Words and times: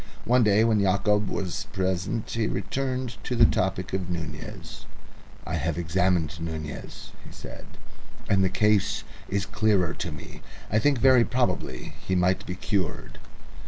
One 0.25 0.43
day 0.43 0.63
when 0.63 0.79
Yacob 0.79 1.27
was 1.29 1.67
present 1.73 2.27
he 2.31 2.47
returned 2.47 3.23
to 3.23 3.35
the 3.35 3.45
topic 3.45 3.93
of 3.93 4.09
Nunez. 4.09 4.87
"I 5.45 5.57
have 5.57 5.77
examined 5.77 6.33
Bogota," 6.41 6.87
he 7.23 7.31
said, 7.31 7.67
"and 8.27 8.43
the 8.43 8.49
case 8.49 9.03
is 9.29 9.45
clearer 9.45 9.93
to 9.93 10.11
me. 10.11 10.41
I 10.71 10.79
think 10.79 10.97
very 10.97 11.23
probably 11.23 11.93
he 12.03 12.15
might 12.15 12.47
be 12.47 12.55
cured." 12.55 13.19